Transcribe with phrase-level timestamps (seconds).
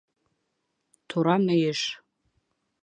[1.09, 1.81] Тура мөйөш